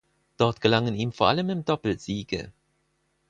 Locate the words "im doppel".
1.51-1.99